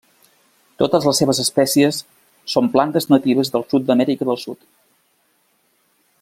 [0.83, 1.99] Totes les seves espècies
[2.55, 4.67] són plantes natives del sud d'Amèrica del Sud.